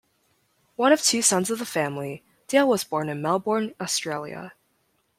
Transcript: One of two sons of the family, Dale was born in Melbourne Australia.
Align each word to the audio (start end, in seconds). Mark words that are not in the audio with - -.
One 0.77 0.91
of 0.91 1.03
two 1.03 1.21
sons 1.21 1.51
of 1.51 1.59
the 1.59 1.65
family, 1.67 2.23
Dale 2.47 2.67
was 2.67 2.83
born 2.83 3.07
in 3.07 3.21
Melbourne 3.21 3.75
Australia. 3.79 4.53